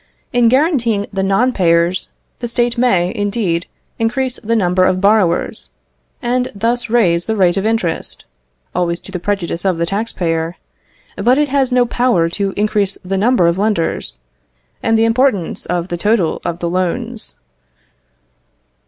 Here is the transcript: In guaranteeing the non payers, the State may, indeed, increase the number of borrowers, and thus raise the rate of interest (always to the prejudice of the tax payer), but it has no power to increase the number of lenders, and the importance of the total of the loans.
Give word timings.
In 0.33 0.49
guaranteeing 0.49 1.05
the 1.13 1.21
non 1.21 1.53
payers, 1.53 2.09
the 2.39 2.47
State 2.47 2.75
may, 2.75 3.13
indeed, 3.15 3.67
increase 3.99 4.39
the 4.39 4.55
number 4.55 4.83
of 4.83 4.99
borrowers, 4.99 5.69
and 6.23 6.51
thus 6.55 6.89
raise 6.89 7.27
the 7.27 7.35
rate 7.35 7.55
of 7.55 7.67
interest 7.67 8.25
(always 8.73 8.99
to 8.99 9.11
the 9.11 9.19
prejudice 9.19 9.63
of 9.63 9.77
the 9.77 9.85
tax 9.85 10.11
payer), 10.11 10.55
but 11.17 11.37
it 11.37 11.49
has 11.49 11.71
no 11.71 11.85
power 11.85 12.29
to 12.29 12.51
increase 12.57 12.97
the 13.05 13.15
number 13.15 13.45
of 13.45 13.59
lenders, 13.59 14.17
and 14.81 14.97
the 14.97 15.05
importance 15.05 15.67
of 15.67 15.89
the 15.89 15.97
total 15.97 16.41
of 16.43 16.57
the 16.57 16.69
loans. 16.71 17.35